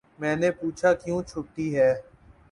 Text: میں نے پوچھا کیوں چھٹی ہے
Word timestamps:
میں 0.19 0.35
نے 0.35 0.49
پوچھا 0.59 0.89
کیوں 1.01 1.21
چھٹی 1.29 1.67
ہے 1.77 1.91